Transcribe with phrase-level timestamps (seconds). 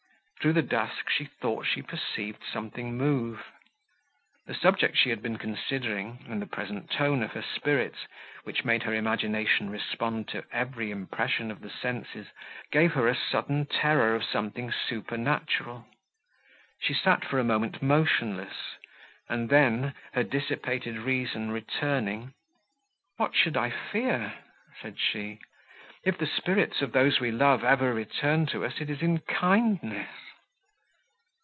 [0.43, 3.45] Through the dusk she thought she perceived something move.
[4.47, 8.07] The subject she had been considering, and the present tone of her spirits,
[8.43, 12.25] which made her imagination respond to every impression of her senses,
[12.71, 15.85] gave her a sudden terror of something supernatural.
[16.81, 18.77] She sat for a moment motionless,
[19.29, 22.33] and then, her dissipated reason returning,
[23.17, 24.33] "What should I fear?"
[24.81, 25.37] said she.
[26.03, 30.09] "If the spirits of those we love ever return to us, it is in kindness."